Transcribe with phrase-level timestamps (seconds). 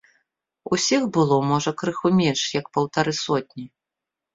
[0.77, 3.73] Усіх было, можа, крыху менш як паўтары сотні.